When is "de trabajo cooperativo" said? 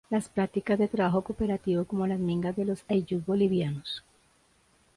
0.79-1.85